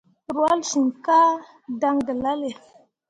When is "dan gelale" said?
1.79-2.49